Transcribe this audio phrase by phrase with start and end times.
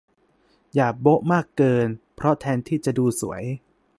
[0.75, 3.43] อย่าโบ๊ะมากเกิน เพราะแทนที่จะดูสวย